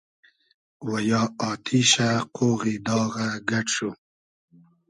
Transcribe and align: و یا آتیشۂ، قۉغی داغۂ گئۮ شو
و 0.89 0.91
یا 1.09 1.21
آتیشۂ، 1.49 2.09
قۉغی 2.35 2.75
داغۂ 2.85 3.29
گئۮ 3.49 3.65
شو 3.73 3.89